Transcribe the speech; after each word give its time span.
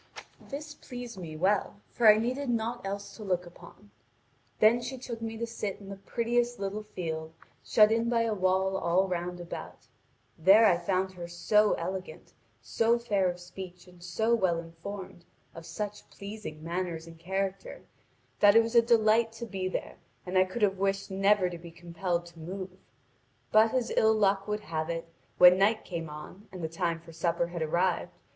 This 0.49 0.73
pleased 0.73 1.19
me 1.19 1.37
well, 1.37 1.79
for 1.91 2.07
I 2.09 2.17
needed 2.17 2.49
naught 2.49 2.83
else 2.83 3.15
to 3.17 3.23
look 3.23 3.45
upon. 3.45 3.91
Then 4.57 4.81
she 4.81 4.97
took 4.97 5.21
me 5.21 5.37
to 5.37 5.45
sit 5.45 5.75
down 5.77 5.83
in 5.83 5.89
the 5.89 5.95
prettiest 5.97 6.57
little 6.57 6.81
field, 6.81 7.33
shut 7.63 7.91
in 7.91 8.09
by 8.09 8.23
a 8.23 8.33
wall 8.33 8.77
all 8.77 9.07
round 9.07 9.39
about. 9.39 9.85
There 10.39 10.65
I 10.65 10.77
found 10.79 11.11
her 11.11 11.27
so 11.27 11.73
elegant, 11.73 12.33
so 12.63 12.97
fair 12.97 13.29
of 13.29 13.39
speech 13.39 13.85
and 13.85 14.01
so 14.01 14.33
well 14.33 14.57
informed, 14.59 15.23
of 15.53 15.67
such 15.67 16.09
pleasing 16.09 16.63
manners 16.63 17.05
and 17.05 17.19
character, 17.19 17.83
that 18.39 18.55
it 18.55 18.63
was 18.63 18.73
a 18.73 18.81
delight 18.81 19.31
to 19.33 19.45
be 19.45 19.67
there, 19.67 19.97
and 20.25 20.35
I 20.35 20.45
could 20.45 20.63
have 20.63 20.79
wished 20.79 21.11
never 21.11 21.47
to 21.47 21.59
be 21.59 21.69
compelled 21.69 22.25
to 22.25 22.39
move. 22.39 22.75
But 23.51 23.71
as 23.75 23.91
ill 23.95 24.15
luck 24.15 24.47
would 24.47 24.61
have 24.61 24.89
it, 24.89 25.07
when 25.37 25.59
night 25.59 25.85
came 25.85 26.09
on, 26.09 26.47
and 26.51 26.63
the 26.63 26.67
time 26.69 26.99
for 27.01 27.13
supper 27.13 27.45
had 27.49 27.61
arrived. 27.61 28.13